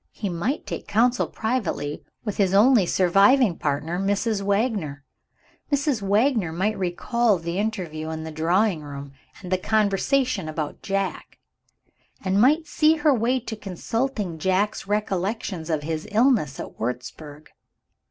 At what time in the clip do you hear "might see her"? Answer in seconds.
12.41-13.13